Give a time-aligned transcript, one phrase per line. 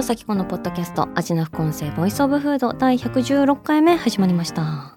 [0.00, 4.96] 野紗希子のポッドキャスト味な副音声 Voice of Food 第116回目始まりました。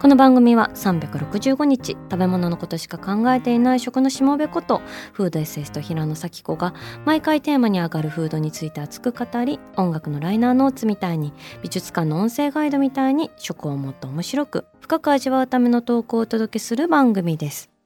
[0.00, 4.80] この番組は365日食べ物のことしか考えていない食のしもべこと
[5.12, 6.72] フードエッセイスト平野紗希子が
[7.04, 11.32] 毎回テーマに上がるフードについて熱く語り音楽のライナーノーツみたいに
[11.64, 17.77] 美術館の音声ガイドみたいに食をもっと面白く深く味わうための投稿をお届けする番組です。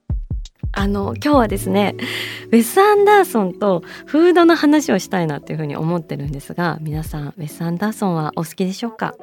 [0.74, 1.94] あの今日はですね
[2.50, 9.14] ウェス・アンダーソンとフードの話をしたいなっていうふうに思ってるんですが皆さんウェス・アンダーソンはお好きでしょうか？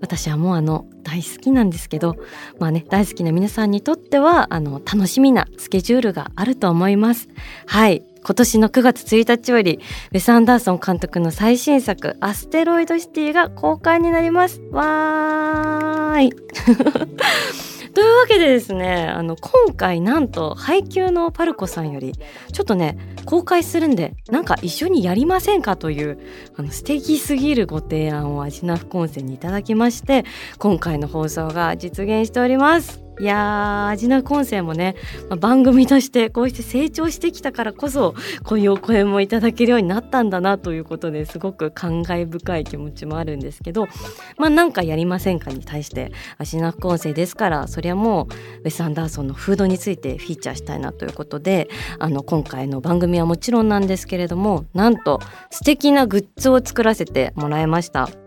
[0.00, 2.16] 私はもうあの大好きなんですけど
[2.58, 7.28] まあね大好きな皆さんにとってはあの楽しみなスケジュールがあると思います。
[7.66, 8.04] はい。
[8.24, 9.80] 今年の9月1日より
[10.12, 14.60] ウェス・アンダーソン監督の最新作「アステロイドシティ」が公開になります。
[14.70, 16.32] わーい。
[17.94, 22.14] というわけでですねあの今回なんと配給のパルコさんより
[22.52, 26.18] ちょっとね公開するんでなんか一緒にやりませんかという
[26.56, 30.24] あの素敵すぎるご提案をアジナフコンセにいただきまして
[30.58, 33.01] 今回の放送が実現しております。
[33.22, 34.96] いやーアジナコンセもね、
[35.30, 43.86] まあ、番組としてこうして成長してきたからこそこういうお声もいただけるようになったんだなということですごく感慨深い気持ちもあるんですけど
[44.38, 48.26] まあなんかやりませんかに対してアジナコンセですからそれはもう
[48.64, 51.70] ウェス・アンダーソンのフードについてフィーチャーしたいなということで
[52.00, 55.20] あの今回の番組はもちろんなんですけれどもなんと
[55.52, 58.21] 素敵なグッズを作らせてもらいました。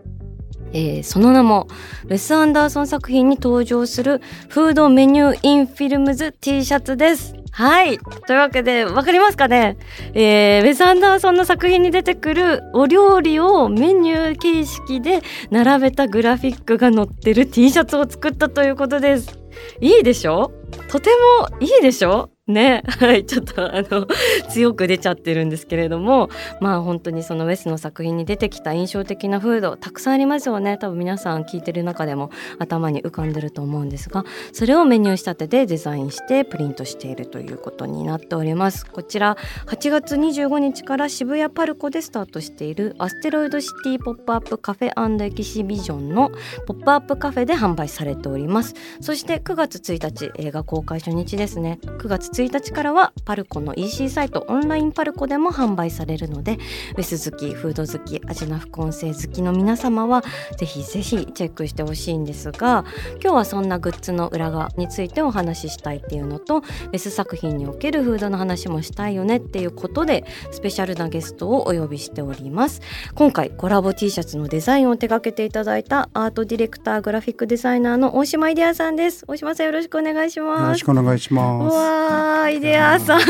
[0.72, 1.68] えー、その名も
[2.04, 7.34] ウェス・アンダーソン作品に登場するフードメニューインフィルムズ T シャツです。
[7.52, 9.78] はいというわけで分かりますかね、
[10.12, 19.38] えー、ウェス・アンダーソンの作品に出てくるお料理をメニュー形式で並べたグラフィックが載ってる T シャツを作ったということです。
[19.80, 20.52] いいでしょ？
[20.90, 21.08] とて
[21.40, 22.28] もいいでしょ？
[22.46, 22.82] ね。
[22.86, 23.26] はい。
[23.26, 24.06] ちょっとあの
[24.50, 26.30] 強く出ちゃってるんですけれども
[26.60, 30.78] まあ本当にそのウェスの作品に出てきた印象的なフードたくさんありますよね。
[30.78, 38.86] 多分皆さん聞いてる中でも頭に浮かんでると思うんですがそれをメニュー仕立てでデザインしてプリントしているということになっております。
[38.86, 39.36] こちら
[39.66, 46.30] 8月25日から渋谷パルコでスタートしているアステロイドシティポップアップカフェエキシビジョンの
[46.66, 48.74] ポップアップカフェで販売されております。
[49.00, 51.78] そして9月1日映画公開初日ですね。
[51.82, 56.58] 9月1日からはパルコの EC サイトオンラインパルコでも販売されるので
[56.96, 60.22] ウェス好きフード好きアジナ副音声好きの皆様は
[60.58, 62.84] ぜひぜひチェックしてほしいんですが
[63.22, 72.80] 今日はそんなグッズの裏側についてお話ししたいっていうのとウェス作品におけるフードの話もしたいよねっていうことでスペシャルなゲストをお呼びしております。
[73.14, 79.24] 今回コラボ T シャツのデザインを手掛けていただいたアートディレクターグラフィックデザイナーの大島イデアさんです。
[79.26, 80.62] 大島さんよろしくお願いします。
[80.62, 82.25] よろしくお願いしうます。
[82.26, 83.20] わーイデアさん。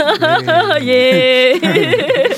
[0.83, 2.37] イエーイ。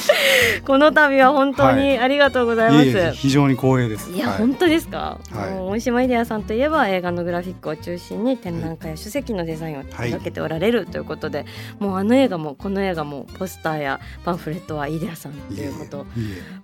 [0.66, 4.10] この度は本当にありがとうございます、いえいえ非常に光栄です。
[4.10, 4.38] いや、はい。
[4.38, 5.50] 本当ですか、はい。
[5.52, 11.46] もう大島イデアさんといえば映画のグラフィックを中心に展覧会や書籍のデザインを手掛けておられるということで、
[11.78, 16.06] もうあの映画もこの映画もポスターやパンフレットはイデアさんっていうこと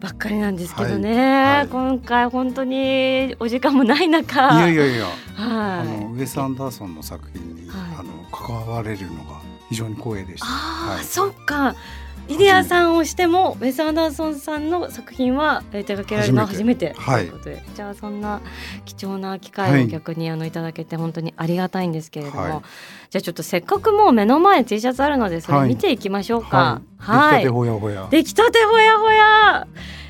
[0.00, 4.66] ばっかりなんですけどね、今回本当にお時間もない中。
[4.66, 5.14] えいやいやいや、はい。
[5.34, 7.80] あのウェスアンダーソンの作品に、はい。
[8.00, 10.46] あの関われるのが非常に光栄でした。
[10.46, 11.04] あー、はい。
[11.04, 11.74] そっか。
[12.26, 16.94] イデアさんをしてもウェス・アンダーソンさんの作品はえー手掛けられるのは初めて。
[16.94, 18.40] ということで、じゃあそんな
[18.86, 22.50] 貴重な機会を逆にあのいただけて本当にありがたいんですけれども、はい。
[23.10, 26.80] じゃあちょっとせっかくもう目の前に T シャツあるのでそれ見ていきましょうか。
[26.96, 27.42] はい。
[27.42, 28.08] 出来たてほやほや。
[28.10, 29.66] 出来たてほやほや。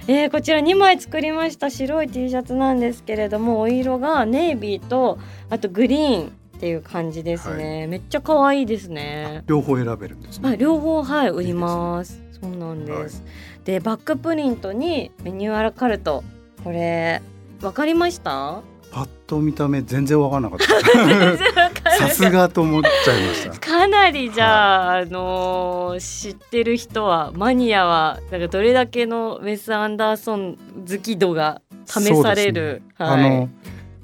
[0.06, 5.18] えー、こちら2枚作りました白い T シャツなんですけれどもお色がネイビーと
[5.48, 9.42] あとグリーンっていう感じですね、めっちゃ可愛いですね。
[9.46, 10.48] 両方選べるんですね。
[10.48, 12.22] はい、両方はい売ります。
[12.40, 13.22] そうなんです、
[13.64, 16.22] でバックプリントにメニューアラカルト。
[16.62, 17.20] これ
[17.62, 18.62] わかりました？
[18.92, 21.90] パッと見た目全然わからなかった。
[21.98, 23.58] さすがと思っちゃいました。
[23.58, 30.56] かなりじゃあ、あのー知ってる人はマニアはなんかどれだけのウェス・アンダーソン
[30.88, 33.48] 好き度が試される、はい、あの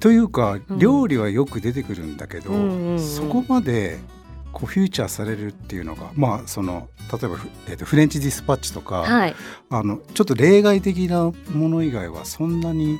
[0.01, 0.79] というかうん。
[0.79, 2.51] 料理はよく出てくるんだけど、
[2.99, 3.99] そこまで
[4.53, 7.37] こうフューチャーされるっていうのがまあその例えば、
[7.69, 9.35] えーと、フレンチディスパッチとか、はい、
[9.71, 12.99] あのちょっと例外的なもの以外はそんなに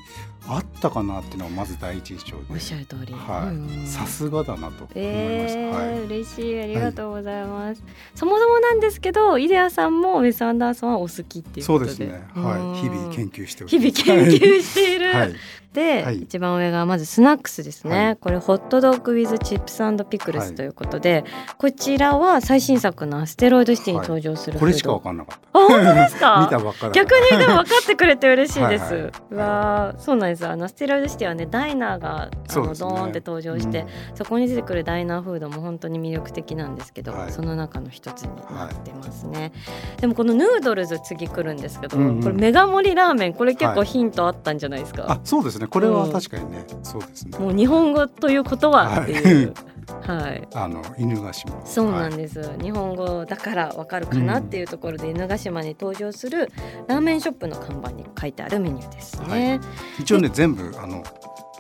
[0.49, 2.43] あったかなっていうのがまず第一印象で。
[2.51, 3.13] おっしゃる通り。
[3.13, 3.53] は
[3.85, 3.87] い。
[3.87, 6.61] さすがだなと思いました、えーはい、嬉しい。
[6.61, 12.27] ありがとうございます、はい、そもそもなんですけどイデアさんもウェス・アンダーソンはお好きっていうそうですね。
[12.35, 12.81] はい。
[12.81, 15.35] 日々研究して日々研究している、はい、
[15.73, 21.25] で、はい、一番上がまずスナックスですね、はい、これホットドッグウィズチップスピクルスということで、はい、
[21.59, 25.59] こちらは最新作のアステロイドシティに登場する、これしか分かんなかった。
[25.59, 26.41] あ本当ですか？
[26.51, 28.95] 見たばっか逆にでも分かってくれて嬉しいです。
[29.31, 30.47] はい、わそうなんです。
[30.47, 39.53] あのアステロイドシティはねダイナーがあの、ね、ドーンって登場して、うん、そこに出てくるダイナーフードも本当に魅力的なんですけど、その中の一つになってますね、
[40.01, 45.67] でもこのヌードルズ次来るんですけど、うんうん、これメガ盛りラーメンこれ結構ヒントあったんじゃないですか、あそうですね。
[45.67, 47.39] これは確かにね、そうですね。
[47.39, 49.55] もう日本語ということはっていう。
[50.03, 51.65] はい、あの犬ヶ島。
[51.65, 56.51] そうなんです、はい、日本語だからわかるかなっていうところで、犬ヶ島に登場する
[56.89, 59.55] ラーメンショップの看板に書いてあるメニューですね、は
[59.99, 61.03] い、一応ね全部あの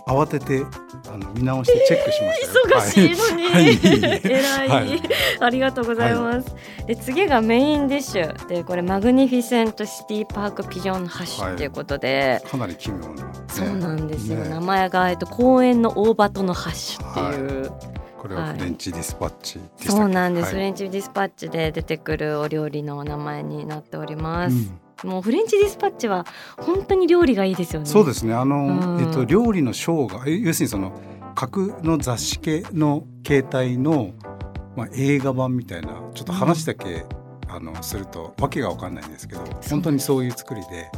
[0.06, 0.64] 慌てて
[1.08, 3.80] あの見直してチェックしました、 忙しいのに、はい、
[4.24, 5.02] 偉い、はい、
[5.40, 6.54] ありがとうございます、
[6.86, 8.46] で次がメインディッシュ。
[8.48, 13.14] でこれ Magnificent City Park Pigeon Hash っていうことで、かなり奇妙な、ね、
[13.48, 17.72] そうなんですよ、ね、名前がえっと公園の大バトのハッシュっていう、
[18.20, 24.56] これはフレンチディスパッチ、そうなんです、フレンチディスパッチで出てくるお料理の名前になっております、
[25.04, 25.10] うん。
[25.10, 26.26] もうフレンチディスパッチは
[26.58, 27.86] 本当に料理がいいですよね。
[27.86, 28.34] そうですね。
[28.34, 30.92] あの、うん、えっと料理のショーが要するにその
[31.34, 31.48] 架
[31.82, 34.10] の雑誌系の携帯の
[34.76, 37.06] まあ映画版みたいなちょっと話だけ、
[37.48, 39.40] うん、あのするとわけがわかんないんですけど、
[39.70, 40.90] 本当にそういう作りで、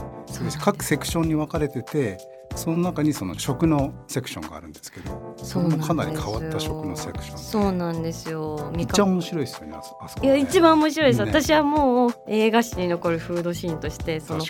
[0.61, 2.19] 各セクションに分かれてて。
[2.57, 8.71] その中にその食のセクションがあるんですけどそれもかなり変わった食のセクションそうなんですよ。
[8.75, 14.45] めっちゃ面白いですよねあそこ、ね、いや一番面白いです、ね、私はもう映画史に残るフードシーンとしてその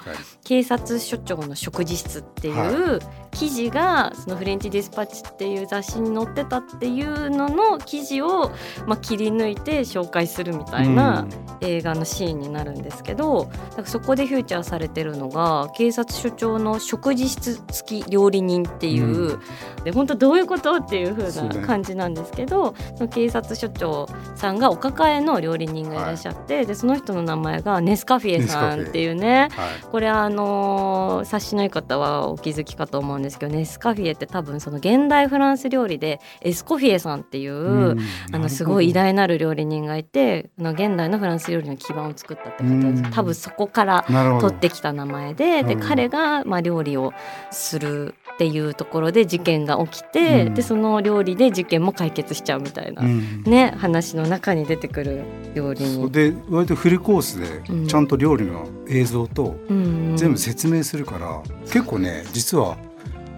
[0.45, 2.99] 警察署長の食事室っていう
[3.31, 8.51] 記事がそのフレンチディスパッチっていう雑誌に載ってたっていうのの記事を
[8.87, 11.27] まあ切り抜いて紹介するみたいな
[11.61, 19.37] 映画のシーンになるんですけどだからそこでフューチャーされてるのが警察署長の食事室付きき料理人っていう、う
[19.81, 38.01] ん、で本当どういうことっていう風な感じなんですけどその警察署長さんがお抱えの料理人がいらっしゃって、はい、でその人の名前がネスカフィエさんっていうね、はい、これあの察しのい方はお気づきかと思うんですけどネスカフィエって多分その現代フランス料理でエスコフィエさんっていう、うん、
[38.33, 44.05] あのすごい偉大なる料理人がいてあの現代のフランス料理の基盤を作ったって方です、うん、多分そこから
[44.41, 47.13] 取ってきた名前でで彼がまあ料理を
[47.51, 55.23] するるっていうところで事件が起きて、うん、でその料理で事件も解決しちゃうみたいな、うん、ね話の中に出てくる
[55.55, 56.11] 料理に。
[56.11, 62.77] で割とフルコースでちゃんと料理の映像と全部説明するから、結構ね実は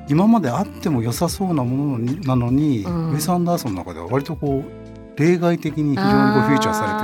[0.08, 7.03] 今まであっても良さそうなものなのに、ウェス・アンダーソンの中では割とこう例外的に非常にこうフィーチャーされて。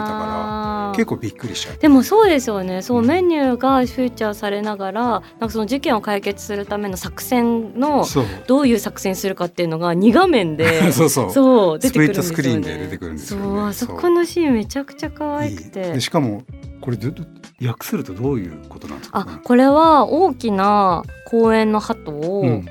[1.01, 1.79] 結構びっくりしちゃう。
[1.79, 2.83] でもそうですよね。
[2.83, 8.05] そう、メニューがフューチャーされながらなんかその事件を解決するための作戦の
[8.47, 11.31] どういう作戦するかっていうのが2画面で そうそう。
[11.33, 15.93] そう出てくるんですよ、ね、スクリーンで出てくるんですよ、ね、そうあそこのシーンめちゃくちゃ可愛くて。
[15.95, 16.43] でしかも
[16.83, 16.99] これ
[17.67, 22.67] 訳するとどういうことなんですか、あこれは大きな公園の鳩を、うん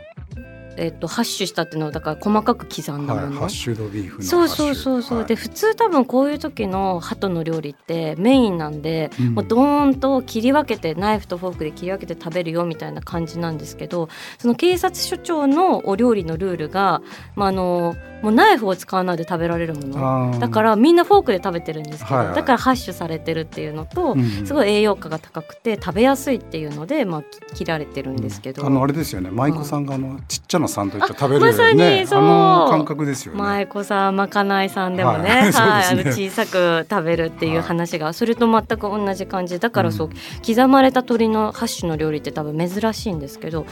[0.80, 14.08] えっと、ハッシュしたっていうのはだから細かく刻んだもの、はい、ハッシュドビーフそうそうそうそう、はい、で普通多分こういう時の鳩の料理ってメインなんで、うん、もうドーンと切り分けてナイフとフォークで切り分けて食べるよみたいな感じなんですけど
[14.38, 17.02] その警察署長のお料理のルールが、
[17.36, 20.40] まあ、あのもうナイフを使わないで食べられるもの。
[20.40, 27.24] だからみんなフォークで食べてるんですけど、はいはい、だからハッシュされてるっていうのと、うん、すごい栄養価が高くて食べやすいっていうので、まあ、
[27.56, 29.30] 切られてるんですけど、うん、あのあれですよね。
[29.32, 32.20] 舞妓さんがあのちっちゃなサンドイッチ食べれる、ね、まさにそう。
[32.20, 33.40] あの感覚ですよね。
[33.40, 39.60] 舞妓さんまかないさんでもね, はい、ねあの小さく食べるっていう話が、はい、それと全く同じ感じ。
[39.60, 40.14] だからそう、うん、
[40.46, 43.66] 刻まれた鶏のハッシュの料理って多分珍しいんですけど、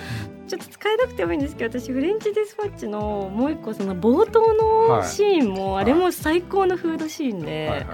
[0.48, 7.86] ちょっと使えなくてもいいんですけど私フレンチディスパッチのもう一個その冒頭のシーンも、あれも最高のフードシーンで、はいは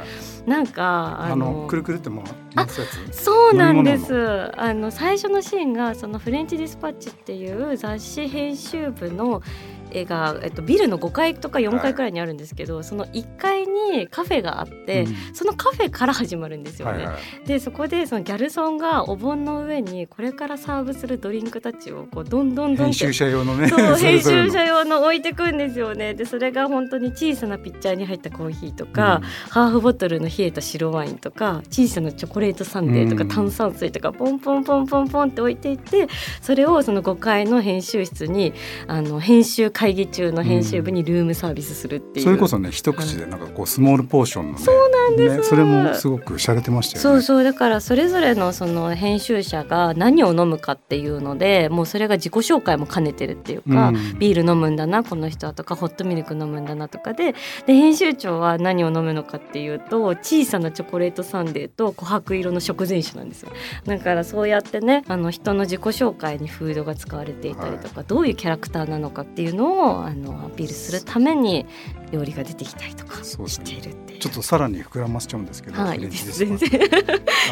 [0.46, 2.24] い、なんかあのくるくるっても
[2.56, 2.68] あ
[3.12, 4.52] そうなんです。
[4.58, 9.73] あの最初のシーンがそのフレンチディスパッチっていう雑誌編集部の絵
[10.06, 16.94] が、えっと、ビルの5階とか4階くらいにあるんですけど、はい、その1階にカフェがあって、うん、そのカフェから始まるんですよね。
[16.94, 26.14] はいはい、でそこでそのギャルソンがお盆の上にこれからサーブするドリンクたちをこうどんどんどん編集者用のねそう 編集者用の置いてくんですよね。
[26.14, 36.08] でそれが本当に小さなピッチャーに入ったコーヒーとか、うん、ハーフボトルの冷えた白ワインとか小さなチョコレートサンデーとか、炭酸水とかポンポンポンポンポンって置いていって
[36.42, 38.54] それをその5階の編集室に
[38.88, 47.02] あの編集会議中の編集部にルームサービスするっていう、それこそね一口でなんかこうスモールポーションの、ね、そうなんです、ね、それもすごく洒落てましたよね。
[47.02, 57.34] そうそうだからそれぞれのその編集者が何を飲むかっていうのでもうそれが自己紹介も兼ねてるっていうか、うん、ビール飲むんだなこの人はとかホットミルク飲むんだなとかで
[57.66, 63.52] で編集長は何を飲むのかっていうと小さなチョコレートサンデーと琥珀色の食前酒なんですよ。
[63.86, 71.66] だからそうやってねあの人の自己紹介にフードが使われていたりとか、はい、どういうキャラクターなのかっていうのをあのアピールするために
[72.12, 76.70] 料理が出てきたりとかしているっていう、ちょっとさらに膨らませちゃうんですけど、はい、全然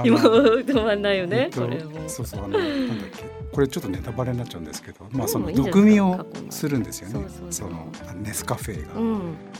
[0.03, 1.67] 今止まんないよね、えっと、
[2.07, 3.23] そうそうあのなんだっけ。
[3.51, 7.27] これちょっとネタバレになっちゃうんですけど、まあその毒味をするんですよね。
[7.49, 8.93] そのネスカフェが。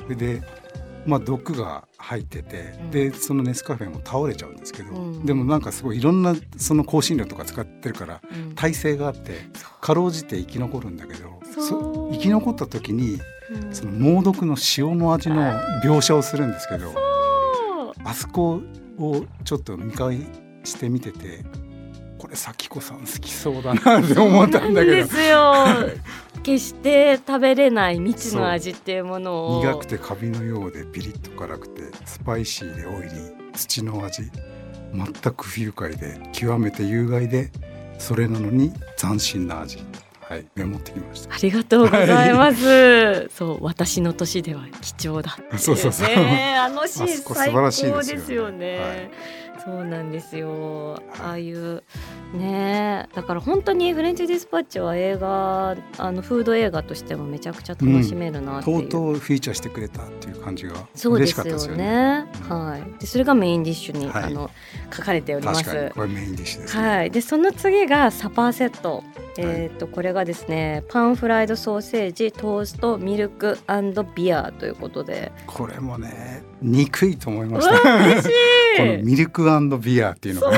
[0.07, 0.41] うん、で
[1.05, 8.21] まあ、毒が入ってて、うん、でそのネスカフェも倒れちゃうんですけど、うん、でもなんかすごいいろんなその香辛料とか使ってるから
[8.55, 9.39] 耐性があって
[9.81, 13.19] かろうじて生き残るんだけど生き残った時に、
[13.71, 15.41] その猛毒の塩の味の
[15.83, 16.93] 描写をするんですけど
[18.03, 18.61] あそこ
[18.97, 20.19] をちょっと見返
[20.63, 21.43] してみてて
[22.17, 24.95] これ咲子さん好きそうだなって思ったんだけど。
[24.95, 25.53] ですよ
[26.43, 29.61] 決して食べれない未知の味っていうものを。
[29.61, 34.23] 苦くてカビのようでピリッと辛くてスパイシーでオイリー土の味。
[34.93, 37.51] 全く不愉快で極めて有害で
[37.97, 39.77] それなのに斬新な味
[40.31, 41.35] はい、メモってきました。
[41.35, 42.65] ありがとうございます。
[42.65, 46.07] はい、そう、私の年では貴重だ、ね、 そうそうそう。
[46.07, 49.11] あのシーン最高ですよね。
[49.61, 51.01] はいそうなんですよ。
[51.19, 51.83] ああいう
[52.33, 62.99] ねだから本当にフレンチディスパッチは映画あのフード映画としてもめちゃくちゃ楽しめるなっていう、うん、とうとうフィーチャーしてくれたっていう感じがそうですよね、うん、はい。
[62.99, 64.49] でそれがメインディッシュに、はい、あの
[64.91, 65.91] 書かれております。
[65.93, 67.11] これメインディッシュです、ね、はい。
[67.11, 69.03] でその次がサパーセット。
[69.37, 73.57] えーと、これがですねパンフライドソーセージトーストミルク
[74.13, 75.31] ビアということで。
[75.47, 77.79] これもね憎いと思いました。
[77.81, 79.43] このミルク
[79.79, 80.49] ビアっていうのが。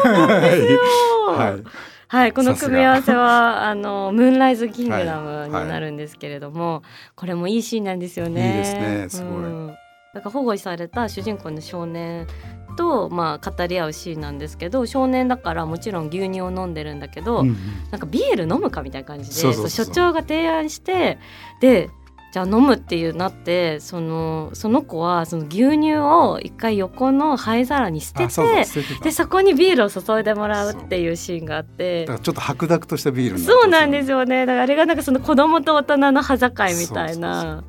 [1.34, 1.64] はい、
[2.08, 6.74] はい、この組み合わせはあのムーンライズキングダムになるんですけれども、はい。
[6.74, 6.84] はい、
[7.16, 8.48] これもいいシーンなんですよね。
[8.48, 9.68] いいですねすごい、うん、
[10.14, 12.28] だから保護された主人公の少年
[12.76, 17.58] と、まあ、語り合うシーンなんですけど少年だからもちろん牛乳を飲んでるんだけど、うんうん、
[17.92, 21.20] なんかビール飲むかみたいな感じで所長が提案して
[21.62, 21.90] で
[22.34, 28.66] じゃあ飲むっていうなってそのその子はその牛乳を一回横の灰皿に捨てて
[29.04, 32.08] でそこにビールを注いでもらうっていうシーンがあって。
[32.08, 34.48] ちょっと白濁としたビールそうなんですよね。
[34.48, 37.64] だからあれがなんかその子供と大人の端境みたいな。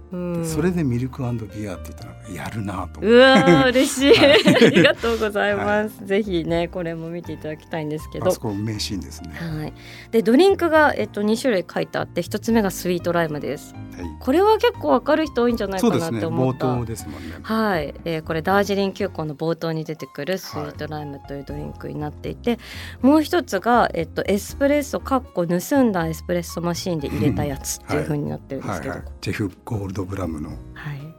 [0.45, 8.29] それでミルクビアって言ったらやるなとうわ嬉しい、 はい、ありがとうございます、はい、ぜひねこれも見ていただきたいんですけど。
[8.29, 9.31] あそこ名シーンですね。
[9.35, 9.73] はい。
[10.13, 17.37] でドリンクがえっと2種類書いてあって一つ目がスイートライムです、はい、これは結構わかる人多いんじゃないかなって思った、ね、冒頭ですもんね。
[17.43, 22.59] はい、えー、これダージリン急行の冒頭に出てくるスイートライムというドリンクになっていて、
[23.03, 30.51] もう一つがえっとエスプレッソかっこ盗んだエスプレッソマシーンで入れたやつっていうふうになってるんですけど、ジェフゴールドブラムの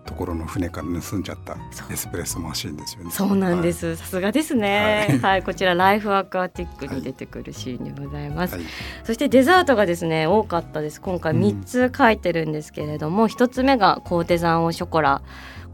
[0.05, 1.57] ところの船から盗んじゃった
[1.91, 3.11] エスプレッソマシンですよね。
[3.11, 3.95] そうなんです。
[3.95, 5.19] さすがですね、はい。
[5.19, 8.55] はい、こちらライフアクアティックに出てくるシーンでございます。
[8.55, 8.63] はい、
[9.03, 11.01] そしてデザートがですね多かったです。
[11.01, 15.21] 今回三つ書いてるんですけれども、一、うん、つ目がコーテザンオショコラ。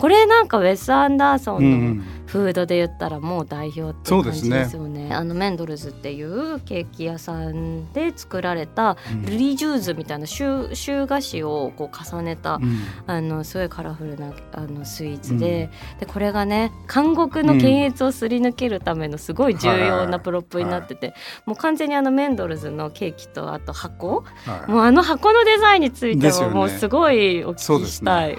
[0.01, 5.09] これなんかウェス・アンダーソンのフードで言ったらもう代表って感じですよね。
[5.09, 21.15] ねあのメンドルズっていうケーキ屋さんで作られたルリジューズみたいなシュー菓子をこう重ねた、うん、あのすごいカラフルなあのスイーツでうん、でこれがね監獄の検閲をすり抜けるためのすごい重要なプロップになってて、はい、
[21.45, 28.35] もう完全にあのメンドルズのケーキとあと箱、はい、もうあの箱のデザインについてももうすごいお聞きしたい。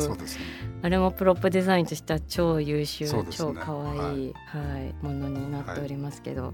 [0.00, 6.52] そうですねあれもプロップデザインとしては超優秀、ね、超可愛い、はい、はい、ものになっておりますけど、はい、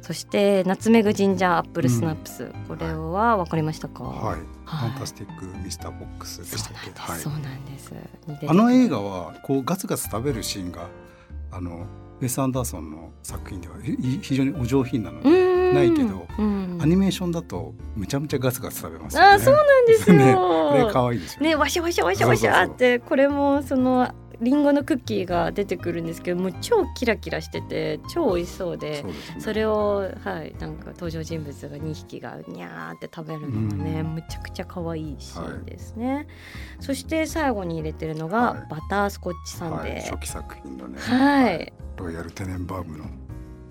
[0.00, 6.90] そして Nutmeg Ginger Apple Snaps、うん、これは分かりましたか、はい、ファンタスティックミスターフォックスでしたっけ？
[7.18, 7.92] そうなんです、
[8.46, 10.88] あの映画はこうガツガツ食べるシーンが
[11.50, 11.86] あの
[12.20, 15.28] ウェス・アンダーソンの作品では非常にお上品なので
[15.74, 19.28] ないけど、うんアニメーションだとむちゃむちゃガツガツ食べますよね。
[19.28, 20.16] あーそうなんですよ。
[20.18, 21.48] ねこれ可愛いですよね。
[21.50, 29.12] ねわしゃわしゃわしゃわしゃってこれもそのリンゴのクッキーが出てくるんですけどもう超キラキラしてて超美味しそうでね。
[29.38, 36.26] それをはいなんか登場人物が2匹がニャーって食べるのがね、うんむちゃくちゃ可愛いシーンですね、
[36.80, 43.04] そして最後に入れてるのが、はいバタースコッチサンはい、デー初期作品のね、はい、ロイヤルテネンバウムの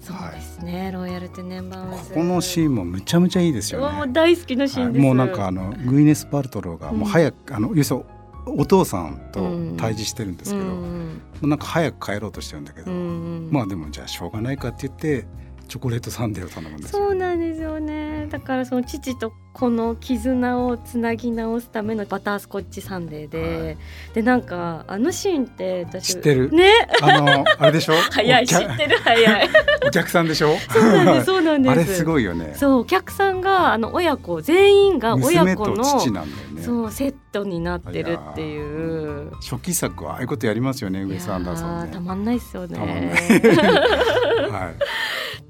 [0.03, 2.13] そうですね、ロイヤルテネンバウムこズ。
[2.13, 4.11] このシーンもむちゃむちゃいいですよもうね。
[4.11, 8.05] 大好きなシーンです、はいもうなんかあのグイネス・パルトローがもう早く、あの要するに
[8.45, 9.39] お父さんと
[9.77, 13.01] 対峙してるんですけど、うもんうなんか早く帰ろうとしてるんだけど、うんう
[13.47, 13.49] ん。
[13.49, 15.25] まあでもじゃあしょうがないかって言って
[15.69, 16.99] チョコレートサンデーを頼むんですよ。
[16.99, 23.77] そうなんですよねだからその父と子の絆をつなぎ直すためのバタースコッチサンデーで、
[24.15, 26.49] でなんかあのシーンって私知ってる？
[26.51, 26.71] ね？
[27.01, 27.93] あのあれでしょ？
[28.11, 29.49] 早い知ってる早い。
[29.87, 30.55] お客さんでしょ？
[30.69, 31.71] そうなんですそうなんです。
[31.71, 32.53] あれすごいよね。
[32.55, 36.61] そうお客さんがあの親子全員が親子の父なんだよね。
[36.63, 39.31] そうセットになってるっていう。
[39.41, 41.89] 初期作はああいうことやりますよねウェス・アンダーソン。
[41.91, 42.75] たまんないっすよね。
[42.75, 43.03] たまんない。
[44.49, 44.75] はい。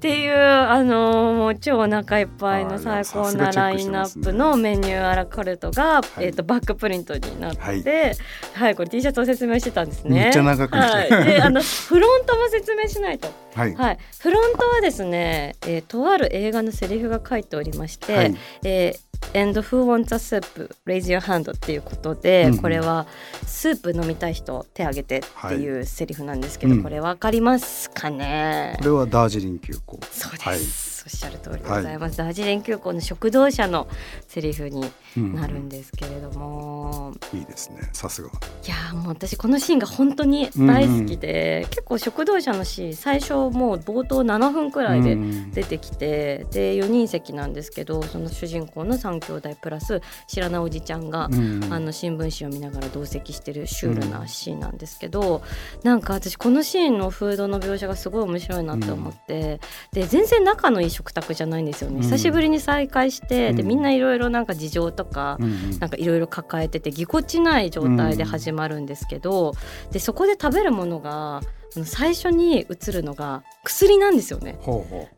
[0.04, 6.24] っていうあのーもう超お腹いっぱいの最高なラインナップのメニューアラカルトが、い。
[6.24, 10.24] えー、とバックプリントになって、ははいいこれ T シャツを説明してたんですね。
[10.24, 13.28] めっちゃ長くはい、であのフロントも説明しないと。
[13.54, 13.74] はい。
[13.74, 18.36] はい、フロントはですね、えーとある映画のセリフが書いておりまして、はい。
[18.62, 19.03] えー
[19.34, 20.70] And who wants a soup?
[20.86, 22.58] Raise your hand っていうことで、うんうん。
[22.58, 23.06] これは
[23.46, 26.82] スープ飲みたい人手挙げてっていうセリフなんですけど、うん。
[26.82, 28.76] これわかりますかね？
[28.78, 29.98] これはダージリン急行。
[30.10, 33.88] そうです、はいおっしゃる通りでございます、ダージリン急行の食堂車の
[34.26, 35.34] セリフにうん。
[35.34, 37.88] なるんですけれども、いいですね。
[37.92, 38.28] さすが。
[38.28, 38.32] い
[38.68, 45.50] やーもう私このシーンが本当に大好きで、結構食堂車のシーン最初もう冒頭7分くらいでうん。
[45.52, 51.68] 出てきて、で4人席なんですけどその主人公の3兄弟プラス知らないおじちゃんが、うん。
[51.70, 55.42] あの新聞紙を見ながら同席してるシュールなシーンなんですけど、
[55.82, 59.60] なんか私このシーンのフードの描写がすごい面白いなって思って、
[59.92, 62.02] で全然仲のいい食卓じゃないんですよね、うん。
[62.02, 63.68] 久しぶりに再会して、でうん。
[63.68, 65.78] みんないろいろなんか事情とか、うんうん。
[65.78, 69.52] なんかいろいろ抱えててぎこちない状態で始まるんですけど、
[69.92, 71.42] でそこで食べるものが
[71.84, 74.58] 最初に映るのが薬なんですよね。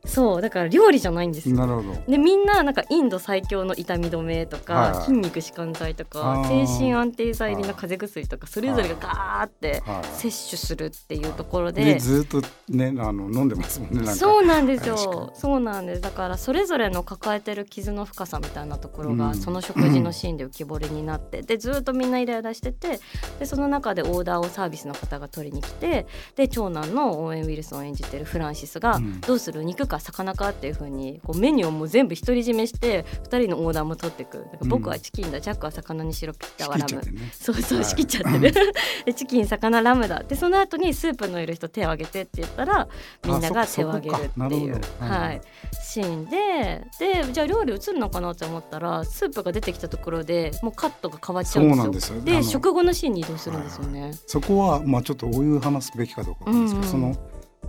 [0.04, 1.94] そうだから料理じゃないんですなるほど。
[2.08, 5.04] でみんななんかインド最強の痛み止めとか、はいはい。
[5.04, 10.04] 筋肉弛緩剤とか精神安定剤入りの風邪薬とかそれぞれがガーってはい。
[10.04, 11.84] 摂取するっていうところで。
[11.84, 11.98] で。
[11.98, 14.06] ずっとねあの飲んでますもんね。
[14.14, 15.32] そうなんですよ。
[15.34, 16.00] そうなんです。
[16.00, 19.34] だからそれぞれの抱えてる傷の深さみたいなところが、うん。
[19.34, 23.00] その食事のシーンで浮き彫りになってでずっとみんなイライラしてて
[23.38, 29.20] でその中でオーダーをサービスの方が取りに来てで長男のオーエン・ウィルソンを演じてるフランシスが、うん。
[29.20, 37.00] どうする肉か魚かっていう風にこうメニューをもう全部独り占めして2人のオーダーも取っていくだから僕はチキンだ、ジャックは魚にしろピッタはラム。
[37.00, 37.32] ね。
[37.32, 38.52] そうそうはい仕切っちゃってる
[39.04, 40.22] でチキン魚ラムだ。
[40.22, 42.88] でその後にスープのいる人手を挙げてって言ったら
[43.24, 44.80] みんなが手を挙げるっていう。
[45.00, 45.40] はい。
[45.82, 52.20] シーンででじゃあ料理映るのかなと思ったらスープが出てきたところでもうカットが変わっちゃうんですよ。
[52.20, 57.16] で食後のシーンに移動するんですよね、そこはまあちょっとお湯話すべきかどうかわかんないですけど、うんその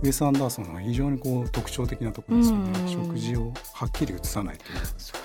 [0.02, 4.78] ェス・アンダーソンは非常にこう特徴的なところですよね、うん食事をはっきり映さないという。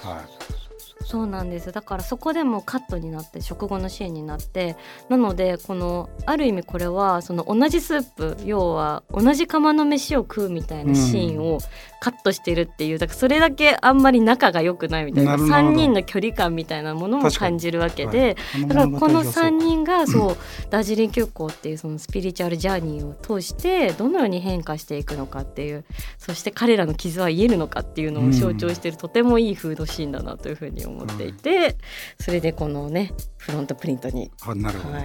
[0.08, 0.63] はい。
[1.02, 1.72] そうなんです。
[1.72, 4.78] だからそこでもカットになって食後のシーンになって
[5.10, 11.60] なのでこのある意味これはその同じスープ要は同じ釜の飯を食うみたいなシーンを
[12.00, 15.54] カットしてるっていうだからそれだけあんまり仲が良くないみたいななるほど。
[15.54, 18.68] 3人の距離感みたいなものも感じるわけで、はい。
[18.68, 20.38] だからこの3人人がそう
[20.70, 25.84] ダージリン急行っていうそのスピリチュアルジャーニーを通してどのように変化していくのかっていう
[26.18, 31.78] そして彼らの傷は癒えるのかっていうのを象徴しているとてもいいフードシーンだなというふうに思っていて
[32.20, 34.54] それでこのねフロントプリントに、は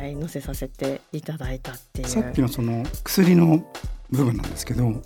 [0.06, 2.08] い、載せさせていただいたっていう。
[2.08, 3.64] さっきのその薬の
[4.10, 5.02] 部分なんですけど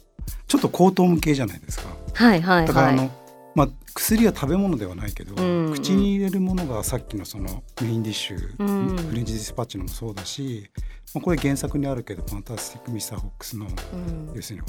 [0.47, 1.89] ちょっと高等無形じゃないですか。
[2.15, 2.67] はいはいはい。
[2.67, 3.11] だからあの、
[3.55, 5.73] まあ、薬は食べ物ではないけど、うんうん。
[5.73, 8.97] 口に入れるものがさっきのそのメインディッシュ、うん。
[8.97, 10.71] フレンチディスパッチのもそうだし、
[11.15, 14.33] まあ、これ原作にあるけど「ファンタスティック・ミスター・ホックスの」うん。
[14.35, 14.67] 要するに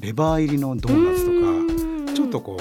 [0.00, 2.14] レバー入りのドーナツとか、うん。
[2.14, 2.58] ちょっとこ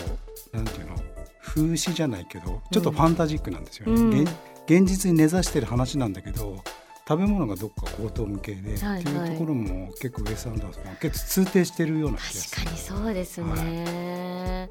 [0.54, 0.96] うなんていうの
[1.42, 3.94] 風刺じゃないけどちょっとファンタジックなんですよね。
[3.94, 4.22] うん。
[4.22, 4.32] 現
[4.68, 6.64] 現実に根ざしてる話なんだけど
[7.08, 9.02] 食べ物がどっか高等無形で、はいはい。
[9.02, 12.64] っていうところも結構ウェス・アンダーソンは結構通底してるような気がする。
[12.64, 14.70] 確かにそうですね、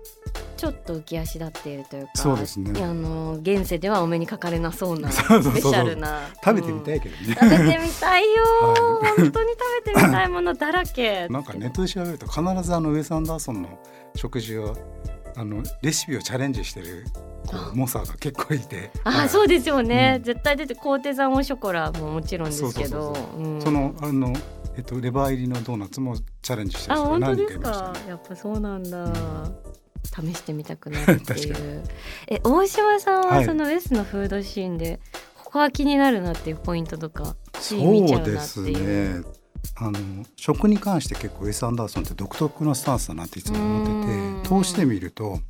[0.56, 2.82] ちょっと浮き足立っているというかそうですね。
[2.82, 6.30] あの現世ではお目にかかれなそうな スペシャルな。
[6.42, 7.20] 食べてみたい、いけどね。
[7.26, 7.34] うん。
[7.34, 13.78] 食べてみたいよ、 は本当に食べてみたいものだらけ なんかネットで調べると必ずあのウェス・アンダーソンの
[14.14, 14.74] 食事は
[15.36, 17.04] あのレシピをチャレンジしてる
[17.46, 18.90] こう猛者が結構いて。
[19.04, 19.28] あ、はい。
[19.28, 20.22] そうですよね、うん。
[20.22, 23.14] 絶対出てコーテザンオショコラももちろんですけど。
[23.60, 24.32] そのあの、
[24.76, 28.00] えっと、レバー入りのドーナツもチャレンジしてある人が何本当です人かいましたね。
[28.00, 29.12] かやっぱそうなんだ、
[30.04, 31.82] 試してみたくなるっていう。
[32.28, 33.44] え大島さんははい。
[33.44, 35.00] そのウェスのフードシーンで、
[35.44, 38.24] ここは気になるなっていうポイントとかつい見ちゃそう。
[38.24, 39.39] うですいうね
[39.76, 39.98] あの
[40.36, 44.14] 食に関して結構ウェス・アンダーソンって独特のスタンスだなっていつも思ってて
[44.52, 44.62] うん。
[44.62, 45.40] 通してみると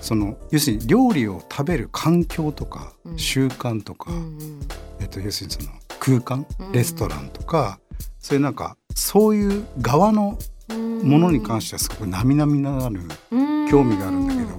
[0.00, 3.18] その要するに料理を食べる環境とかうん。
[3.18, 4.60] 習慣とか、うんうん。
[5.00, 5.68] えっと、要するにその
[6.00, 6.72] 空間うん。
[6.72, 7.78] レストランとか、
[8.18, 10.38] そういうなんかそういう側の
[10.68, 13.68] ものに関してはすごく並々ならぬうん。
[13.68, 14.58] 興味があるんだけど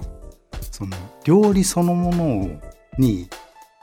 [0.70, 2.60] その料理そのもの
[2.98, 3.28] に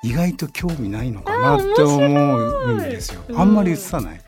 [0.03, 3.21] 意外と興味ないのかなって思うんですよ。
[3.35, 4.21] あんまり映さない。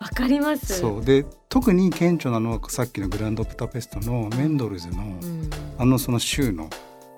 [0.00, 0.78] わかります。
[0.78, 1.04] そう。
[1.04, 5.50] で特に顕著なのはさっきのグランドブタペストのメンドルズのうん。
[5.78, 6.70] あのその週の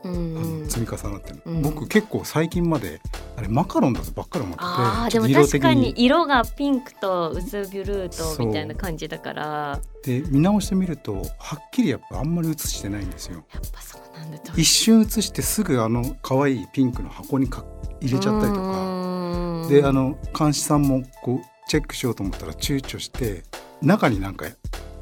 [0.03, 0.13] うん。
[0.13, 1.63] あうんの積み重なってる、うん。
[1.63, 3.01] 僕結構最近まで
[3.37, 9.43] あれマカロンだとばっかり思っててあーでも確かに的色がピンクと薄ブルーとみたいな感じだから。
[9.45, 13.45] やっで見直してみるとはっきりやっぱあんまり写してないんですよ。
[13.73, 17.65] ぱそうなんだと一瞬写してすぐあの可愛いピンクの箱にか
[18.01, 18.73] 入れちゃったりとか。
[18.73, 23.45] かであの監視さんもこうチェックしようと思ったら躊躇して
[23.81, 24.45] 中になんか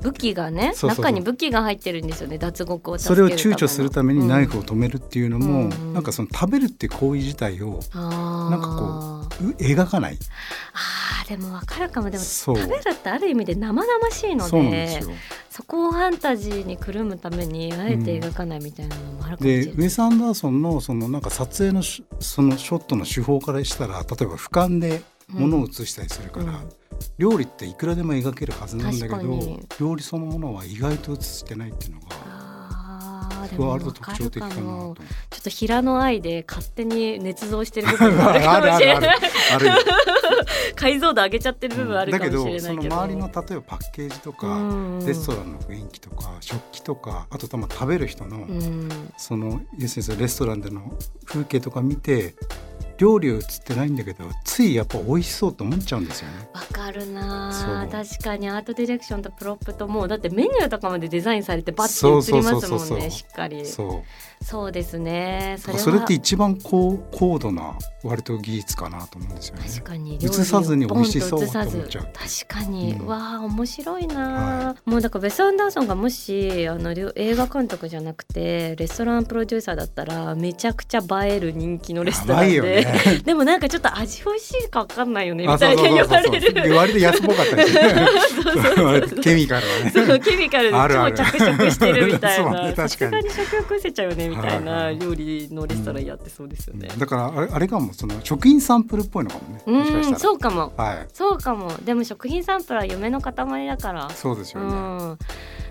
[0.03, 3.57] 武器がね中に武器が入ってるんですよね脱獄を助それをけるための。
[3.57, 5.95] 躊躇するためにナイフを止めるっていうのも、うん。
[5.95, 10.19] なんかその食べるって行為自体をななんかこう描かない。
[10.75, 12.11] あーでもわかるかも。
[12.11, 15.01] でも食べるってある意味で生々しいので
[15.49, 26.69] そこをファンタジーにくるむためにあえて描かないみたいなのもあるかもしれない、でウェス・アンダーソンのそのなんか撮影のしそのショットの手法からしたら例えば俯瞰で物を映したりするから、うん。
[27.19, 39.19] 料理っていくらでも描けるはずなんだけど料理そのものは意外と映してないっていうのがあーで僕はも割と特徴的かなちょっと平の愛で勝手に捏造してる部分があるかもしれない
[40.75, 42.43] 解像 度上げちゃってる部分あるかもだけど。
[42.43, 45.07] しれないけど、その周りの例えばパッケージとか、うん。
[45.07, 48.89] レストランの雰囲気とか食器とかあと多分食べる人の、うん。
[49.17, 50.93] その要するにそのレストランでの
[51.25, 52.35] 風景とか見て
[52.99, 56.49] 料理は映ってないんだけどついやっぱ美味しそうと思っちゃうんですよね。
[56.53, 63.11] わかるな確かにアートディレクションとプロップともうだってメニューとかまでデザインされてバッて映りますもんね。
[63.11, 63.65] しっかり。
[63.67, 64.45] そう。
[64.45, 65.57] そうですね。
[65.59, 69.65] それはそれって一番高高度な割と技術かなと思うんですよね。
[69.69, 70.19] 確かに。
[70.23, 72.09] 映さずに美味しそうと思っちゃう。
[72.13, 73.07] 確かに、うん。
[73.07, 82.88] わあ面白いな、はもうだからベス・アンダーソンがもしあの映画監督じゃなくてレストランプロデューサーだったらめちゃくちゃ映える人気のレストランで、ね。
[83.25, 86.75] でもなんかちょっと味美味しいかわかんないよねみあたいな言われでる。
[86.75, 89.91] 割と安っぽかったりしてねそうそうそうそうケミカルはね。
[89.95, 96.89] そうケミカルで超着色してるみたいなね確かにさすがに食欲失せちゃうよねみたいない料理のレストランやってそうですよね。
[96.99, 99.63] だからあれあれかもその食品サンプルっぽいのかもね。
[99.67, 100.19] うん。
[100.19, 101.07] そうかもはい。
[101.13, 103.33] そうかもでも食品サンプルは夢の塊
[103.67, 104.67] だからうそうですよね。
[104.69, 105.19] ん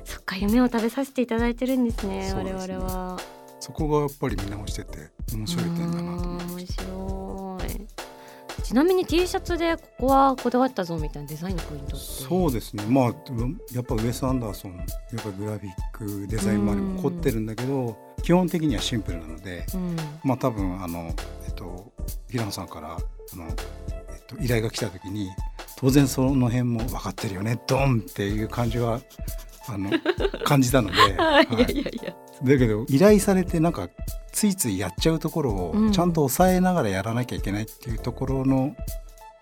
[0.03, 3.19] そっか夢を食べさせていただいてるんですね我々は
[3.59, 6.83] そこがやっぱり見直してて面白い点だなと思いうんました。
[6.83, 7.87] 面白い。
[8.63, 12.83] ちなみに T シャツでここはこだわったぞみたいなデザインのポイントそうですね。
[12.87, 13.05] まあ
[13.73, 19.95] やっぱウェス・アンダーソンやっぱグラフィックデザイン周りも凝ってるんだけど基本的にはシンプルなのでうん。
[20.23, 21.13] まあ多分あの
[21.45, 21.93] えっと
[22.29, 25.29] 平野さんからあの、えっと、依頼が来た時に
[25.77, 28.99] 当然その辺も分かってるよねドンっていう感じは
[29.69, 29.89] あの
[30.43, 31.45] 感じたので、 はい。
[31.45, 31.73] いやはい。
[31.73, 33.89] いやいやだけど依頼されてなんか
[34.31, 35.87] ついついやっちゃうところうん。
[35.87, 38.75] をちゃんと抑えながらやらなきゃいけないっていうところの、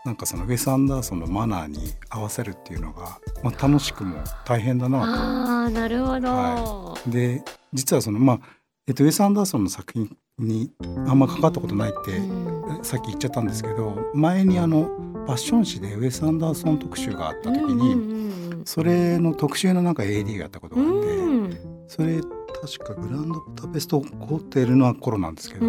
[0.05, 7.09] なんかそのウェス・アンダーソンのマナーに合わせるっていうのが、まあ、楽しくも大変だなあーなるほど、はと。
[7.09, 8.39] で実はそのまあ、
[8.87, 10.71] えっと、ウェス・アンダーソンの作品に
[11.07, 12.83] あんま関わったことないって、うん。
[12.83, 21.75] さっき言っちゃったんですけど前にあのファッション誌でウェス・アンダーソン特集があった時に、うんうんそれの特集のなんか AD がやったことうがあって。
[21.87, 25.65] それ確かグランドブタペストホテルの頃なんですけど、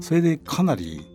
[0.00, 1.06] それでかなり、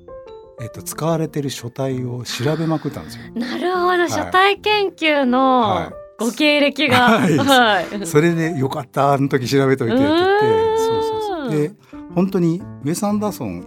[0.62, 3.24] えっと使われてる書体を調べまくったんですよ。
[3.36, 5.94] なるほど、書体研究のはい。
[6.18, 7.38] ご経歴が、 はい。
[7.38, 8.08] はい。
[8.08, 11.50] それでよかったあの時調べといてって言ってそうそうそう。
[11.52, 11.74] で
[12.16, 13.66] 本当にウェス・アンダーソン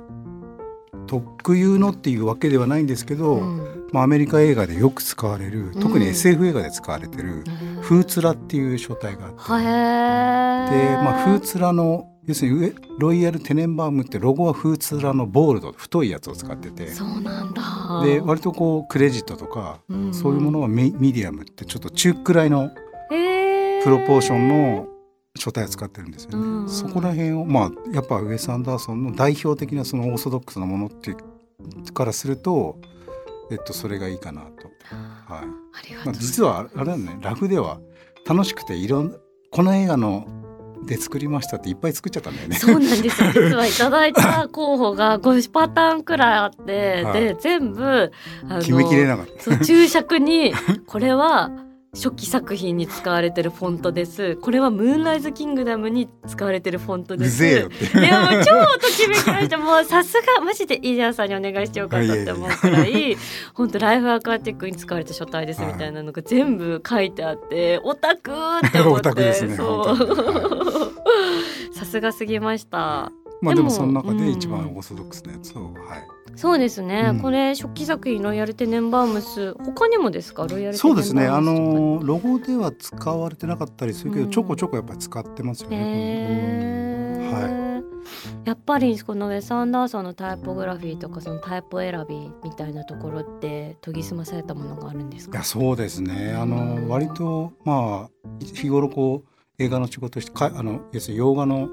[1.06, 7.44] 特有のっていうわけではないんですけど、うんまあ、アメリカ映画でよく使われる特にうん SF 映画で使われてる
[7.80, 9.38] 「フーツラ」っていう書体があって。
[9.38, 16.88] はで、えまあ、フーツラの要するに上ロイヤル・テネンバームってロゴはフーツラのボールド太いやつを使ってて。
[16.88, 17.62] そうなんだ。
[18.04, 20.12] で割とこうクレジットとかうん。
[20.12, 22.70] そういうものはミミディアムってちょっと中くらいの
[23.84, 24.88] プロポーションの
[25.36, 26.38] 書体を使ってるんですよね。
[26.38, 31.14] うんうん、そこら辺をまあやっぱウェス・アンダーソンの代表的なそのオーソドックスなものって
[31.92, 32.80] からすると、
[33.50, 34.70] えっと、それがいいかなと。
[35.26, 35.46] はい。
[36.04, 37.80] まあ、実はあれだねラフでは
[38.26, 39.16] 楽しくていろん
[39.50, 40.26] この映画の
[40.86, 42.56] で作りましたっていっぱい作っちゃったんだよね。
[42.56, 43.32] そうなんですよ。
[43.32, 48.12] 実はいただいた候補が5パターンくらいあって、はい、で全部
[48.60, 49.64] 決めきれなかった。
[49.64, 50.52] 注釈に
[50.86, 51.50] これは
[51.94, 54.36] 初期作品に使われてるフォントです。
[54.36, 57.46] これはムーンライズキングダムに使われてるフォントです。
[57.46, 59.58] いやもう超ときめきました。
[59.58, 63.16] もうさすがマジでイージャーさんにお願いしてよかったって思うくらい、
[63.54, 68.32] 本当ライフアクアティックに使われた書体ですみたいなのが全部書いてあって、オタク
[68.66, 69.14] って思って。
[69.14, 71.74] ね、そう。
[71.74, 73.12] さすがすぎました。
[73.40, 76.23] まあでもその中で一番オーソドックスなやつを、はい。
[76.36, 80.46] そうですね、うん、これ初期作品ロイヤルテネンバームス他にもですか？
[80.46, 81.26] ロイヤルそうですね。
[81.26, 87.30] あのロゴでは使われてなかったりするけど、うん、ちょこちょこやっぱり使ってますよね。
[87.32, 87.82] は
[88.44, 95.38] い、やっぱりこのウェス・アンダーソンのタイポグラフィーとかそのタイプ選びみたいなところって研ぎ澄まされたものがあるんですか？
[95.38, 96.32] いやそうですね。
[96.32, 99.28] あの割とまあ日頃こう
[99.62, 101.68] 映画の仕事してかあの要するに洋画の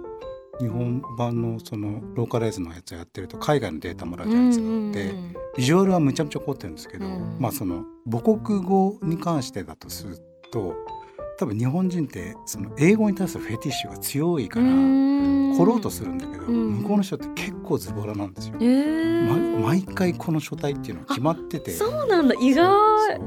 [0.61, 4.65] 日本版のそのローカライズのやつをやってると海外のデータもらうじゃないですか。
[4.91, 5.15] で
[5.57, 7.05] ビジュアルはむちゃむちゃ凝ってるんですけど、
[7.39, 10.17] まあその母国語に関してだとする
[10.51, 10.73] と
[11.37, 19.59] 多分日本人ってその英語に対するフェティッシュが強いから凝ろうとするんだけど、向こうの人って結構ズボラなんですよ、えー。
[19.59, 21.71] ま、毎回この書体っていうのは決まってて。
[21.71, 22.35] そうなんだ。
[22.39, 23.19] 意外、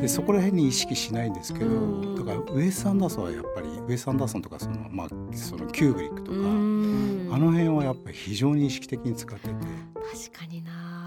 [0.00, 9.54] でそこら辺に意識しないんですけど、だからウェス・アンダーソンはやっぱりウェス・アンダーソンとかその,、まあ、そのキューブリックとかあの辺はやっぱり非常に意識的に使ってて。
[9.54, 11.06] 確かにな。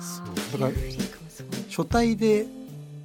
[0.54, 0.72] だから
[1.70, 2.46] 書体で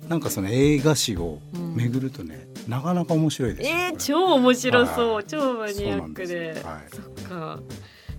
[0.08, 1.38] なんかその映画史を
[1.74, 7.60] 巡るとね、うん、なかなか面白いです、ね、えー、超面白そう、はい、超マニアックではい、そっか。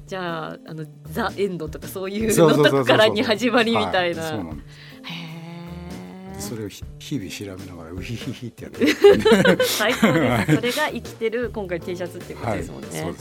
[0.07, 4.29] じゃああのザ・エンドとかそういうのとこからに始まりみたいな。
[4.29, 4.88] そうなんです
[6.49, 8.87] それを日々調べながらウヒヒヒってやって
[9.65, 10.55] 最高です。
[10.55, 13.13] それが生きてる今回 T シャツっていうことですもんね、はい、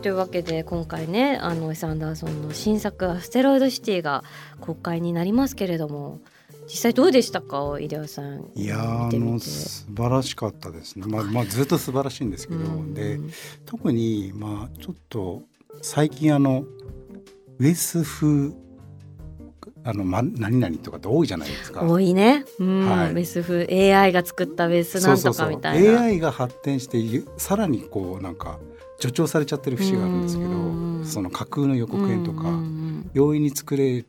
[0.00, 4.24] というわけで今回ねあのエス・アンダーソンの新作「アステロイドシティ」が
[4.60, 6.20] 公開になりますけれども
[6.68, 7.78] 実際どうでしたか？
[7.78, 8.50] 井出さん。
[8.54, 12.60] いやあの素晴らしかったですね、まあ、まあずっと素晴らしいんですけど、
[12.94, 13.20] で
[13.66, 15.42] 特にまあちょっと
[15.82, 16.64] 最近あの
[17.58, 18.52] ウェス風
[19.84, 21.82] あの、ま、何々とかって多いじゃないですか。
[21.82, 22.44] 多いね。
[22.58, 23.66] うん、はい、ベス風。
[23.94, 25.80] AI が作ったベスなんとかみたいな。
[25.80, 25.86] そう。
[25.88, 26.98] そうそう AI が発展して
[27.36, 28.58] さらにこうなんか
[29.00, 32.44] 助長されちゃってる節があるんですけど、その架空の予告編とか
[33.14, 34.06] 容易に作れる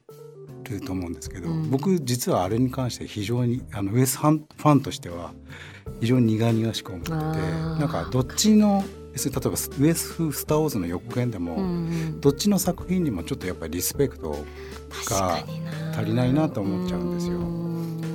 [0.85, 5.33] と思うんですけど、僕実はあれに関して非常にあのウエスファンとしては
[5.99, 11.57] 非常に苦々しく思ってて、なんかどっちの例えばウエス風スター・ウォーズの予告編でも、
[12.19, 14.43] どっちの作品にもちょっとやっぱりリスペクト
[15.09, 15.45] が
[15.95, 17.39] 足りないなと思っちゃうんですよ。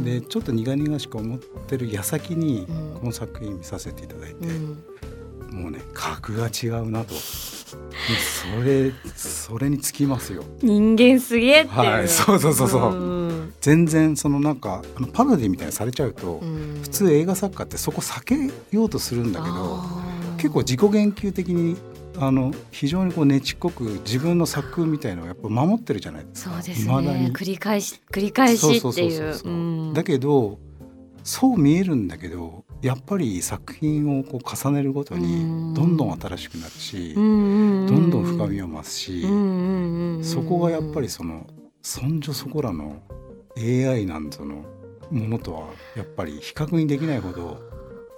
[0.04, 2.66] でちょっと苦々しく思ってる矢先に
[3.00, 4.46] この作品見させていただいて、
[5.52, 7.14] もうね格が違うなと。
[7.14, 10.42] それそれにつきますよ。
[10.62, 13.28] 人間すげえってはい、そうそうそうそう。
[13.44, 16.44] う全然そのなんかあのパロディみたいにされちゃうと、う
[16.82, 18.36] 普通映画作家ってそこ避け
[18.76, 19.80] ようとするんだけど、
[20.38, 21.76] 結構自己言及的に
[22.16, 26.54] あの非常にこうねちっこく自分の作みたいのをやっぱ守ってるじゃないですか。
[26.54, 27.30] そうですね。
[27.32, 29.92] 繰り返し繰り返しっていう。
[29.92, 30.58] だけど
[31.22, 39.22] そう見えるんだけどやっぱり作品をこう重ねるごとにどんどん新しくなるし、どんどん深みを増すし、
[40.22, 41.46] そこがやっぱりその
[41.82, 43.02] そんじょそこらの
[43.56, 44.64] AI なんぞの
[45.10, 47.67] ものとはやっぱり比較にできないほど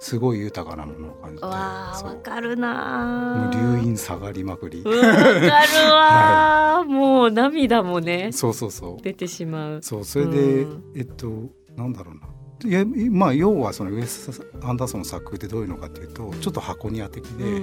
[0.01, 4.83] すごい豊かなものを感じてわわかるなもう流飲下がりまくり。
[4.83, 9.01] わかるわ、はい、もう涙もねそうそうそう。
[9.03, 9.81] 出てしまう。
[9.83, 12.21] そうそれで、うん、えっとなんだろうな。
[12.67, 17.61] いやまあ要はそのウエス・アンダーソンの作風ってどういうのかっていうとちょっと箱庭的で、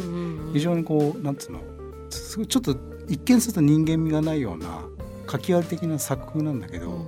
[0.53, 1.61] 非常にこうなんつうの
[2.09, 2.77] ちょっと
[3.09, 4.87] 一見すると人間味がないような
[5.29, 7.05] 書き割り的な作風なんだけど、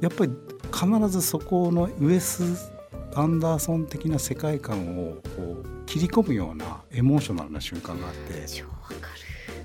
[0.00, 0.32] やっぱり
[0.72, 2.75] 必ずそこのウエス
[3.16, 8.46] アンダーソン的な世界観をこう切り込むようなエモーショナルな瞬間があって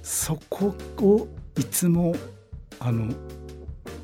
[0.02, 2.16] そこをいつも
[2.80, 3.14] あの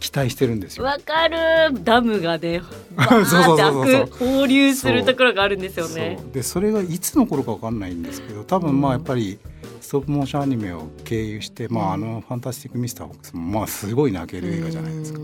[0.01, 0.83] 期待してるんですよ。
[0.83, 2.61] わかるダムがね
[3.09, 6.19] そうそう放流するところがあるんですよね。
[6.33, 9.39] でそれがいつの頃かわかんないんですけど多分まあやっぱり
[9.79, 15.19] ストップモーションアニメを経由して、まあ、あの「ファンタスティック・ミスター・ホックス」もまあすごい泣ける映画じゃないですか。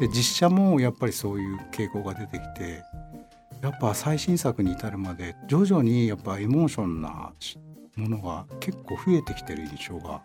[0.00, 2.82] で実写もやっぱりそういう傾向が出てきて
[3.62, 7.32] やっぱ最新作に至るまで徐々にやっぱエモーションな
[7.96, 10.22] ものが結構増えてきてる印象が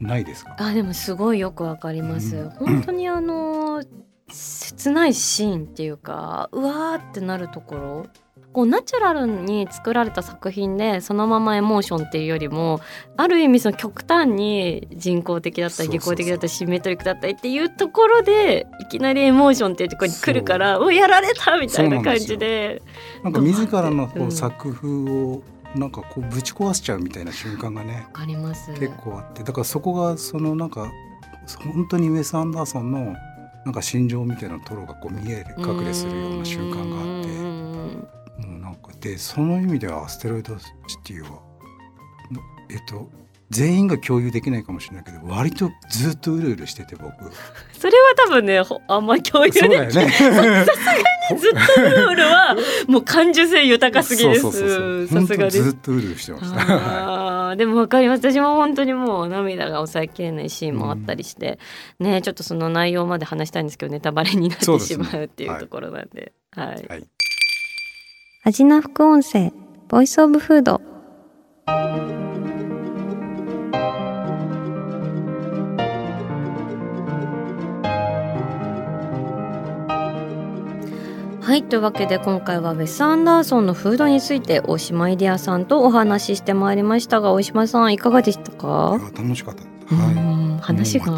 [0.00, 0.56] ないですか？
[0.58, 3.82] あでもすごいよくわかります、うん、本当にあの
[4.30, 8.06] 切ないシーンっていうかうわーってなるところ
[8.52, 12.80] こうナチュラルに作られた作品でそのままエモーションっていうよりも
[13.16, 22.82] ある意味その極端に人工的だったり技巧的だったりシンメトリックだったりっていうところでいきなりエモーションっていうところに来るからおやられたみたいな感じで。
[23.22, 25.42] なんか自らのこう作風を
[25.74, 28.72] なんかこうぶち壊しちゃうみたいな瞬間がねあります。
[28.72, 29.42] 結構あって。
[29.42, 30.90] だからそこがそのなんか
[31.74, 33.14] 本当にウェス・アンダーソンの
[33.64, 37.37] なんか心情みたいなトロがこう見える隠れするような瞬間があって
[39.00, 41.40] でその意味ではアステロイドシティは
[42.68, 43.10] えっと
[43.50, 47.12] 全員が共有できないかもしれないけど割とずっとうるうるしてて僕。
[47.72, 50.32] それは多分ねあんま共有できない、ね、 さすが
[51.30, 52.56] にずっとうるうるは
[52.88, 55.06] もう感受性豊かすぎです。
[55.06, 57.56] さすがずっとうるうるしてました。
[57.56, 58.20] でもわかります。
[58.20, 61.58] 私も本当にもう涙が抑えきれないシーンもあったりして、
[62.00, 66.98] うん、ねちょっとその内容まで話したいんですけどネタバレになってしまうっていうところなんで、はい、はい。
[66.98, 67.17] ア
[68.50, 69.52] ジナ副音声
[69.88, 70.80] ボイスオブフード。
[81.40, 88.98] はいというわけで今回はウェス・アンダーソンのフードについて大島イディアさんとお話ししてまいりましたが大島さんいかがでしたか？
[89.16, 89.62] 楽しかった。
[89.94, 90.14] はい
[90.60, 91.16] 話が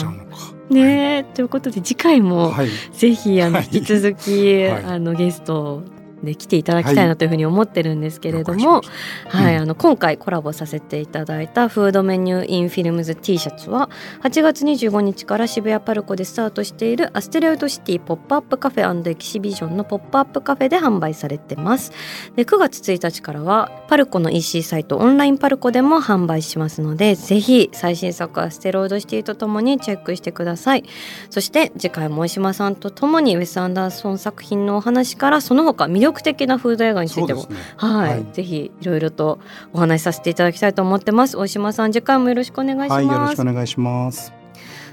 [0.68, 2.52] ね、はい、ということで次回も、
[2.92, 5.82] ぜひあの引き続き、はい、あのゲスト
[6.22, 8.82] で来ていただきたいなというふうに思ってるんですけれども、
[9.28, 13.90] はい、あの今回コラボさせていただいたフードメニューインフィルムズ T シャツは
[14.22, 21.92] 8月25日から渋谷パルコでスタートしているアステロイドシティ Pop-up Cafe Exhibition のポップアップカフェで販売されてます。
[22.36, 30.84] で9月1日からはパルコの EC サイトオンラインパルコでも販売しますのでぜひ最新作アステロイドシティとともにチェックしてください。
[31.30, 39.38] そして次回も大島さんとともにウェス・アンダーソン作品のお話からその他魅力力的なフード映画についても、ね、はい、はい、ぜひいろいろと
[39.72, 41.36] お話しさせていただきたいと思ってます。
[41.36, 44.39] 大島さん次回もよろしくお願いします、はい、よろしくお願いします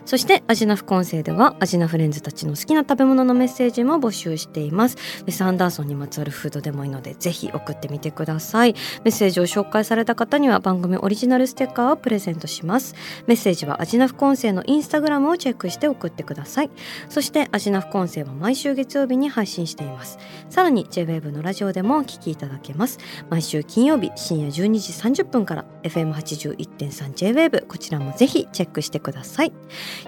[0.07, 4.95] そしてアジナ副音声ではアジナフレンズたちの好きな食べ物のメッセージも募集しています。
[5.23, 8.73] ウェス・アンダーソンにまつわるフードでもいいのでぜひ送ってみてください。
[9.03, 12.95] メッセージを紹介された方には番組オリジナルステッカーをプレゼントします。
[13.27, 16.69] メッセージはアジナ副音声のインスタグラムをチェックして送ってください。
[17.09, 20.19] そしてアジナ副音声は毎週月曜日に配信しています。
[20.49, 22.97] さらに JWEB のラジオでもお聞きいただけます。
[23.29, 24.79] 毎週金曜日深夜12
[25.11, 29.51] 時30分から FM81.3JWEB こちらもぜひチェックしてください。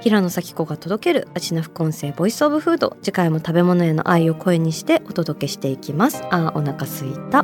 [0.02, 2.98] 平野咲子が届けるアジナ副音声ボイスオブフード。
[3.02, 6.24] 次回も食べ物への愛を声にしてお届けしていきます。
[6.32, 7.44] あお腹すいた。